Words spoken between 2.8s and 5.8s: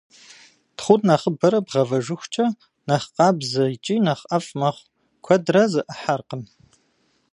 нэхъ къабзэ икӏи нэхъ ӏэфӏ мэхъу, куэдрэ